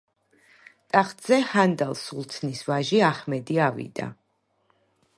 [0.95, 4.13] ტახტზე ჰანდან სულთნის ვაჟი აჰმედი ავიდა.